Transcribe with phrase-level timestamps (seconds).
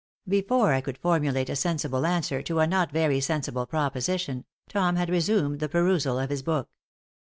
[0.27, 5.11] Before I could formulate a sensible answer to a not very sensible proposition Tom had
[5.11, 6.69] resumed the perusal of his book.